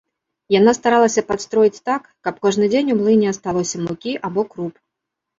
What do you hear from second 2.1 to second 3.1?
каб кожны дзень у